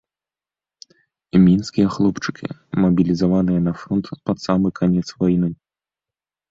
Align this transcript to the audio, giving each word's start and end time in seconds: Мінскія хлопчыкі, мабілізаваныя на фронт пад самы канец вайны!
Мінскія 1.47 1.87
хлопчыкі, 1.97 2.47
мабілізаваныя 2.87 3.59
на 3.67 3.73
фронт 3.83 4.05
пад 4.31 4.37
самы 4.49 4.67
канец 4.83 5.07
вайны! 5.23 5.49